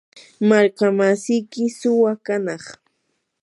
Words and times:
markamasiyki 0.49 1.63
suwa 1.77 2.13
kanaq. 2.25 2.63